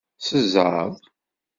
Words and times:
S 0.19 0.27
zzeɛḍ! 0.43 0.93